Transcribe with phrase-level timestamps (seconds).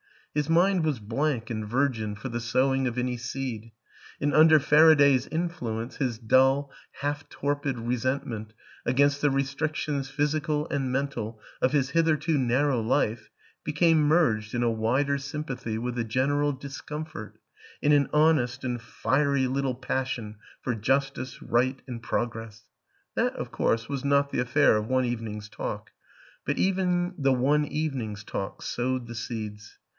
[0.33, 3.71] His mind was blank and virgin for the sowing of any seed;
[4.19, 8.53] and under Faraday's influence his dull, half torpid resent ment
[8.85, 13.29] against the restrictions, physical and mental, of his hitherto narrow life
[13.65, 17.37] became merged in a wider sympathy with the general discomfort,
[17.81, 22.63] in an honest and fiery little passion for Justice, Right and Progress.
[23.15, 25.91] That, of course, was not the affair of one evening's talk;
[26.43, 29.77] but even the one evening's talk sowed the seeds.